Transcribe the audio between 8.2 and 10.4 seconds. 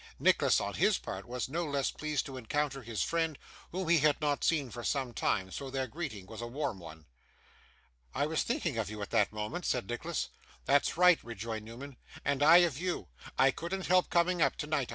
was thinking of you, at that moment,' said Nicholas.